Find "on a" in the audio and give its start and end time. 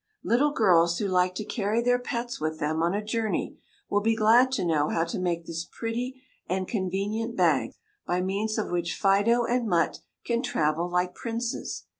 2.81-3.03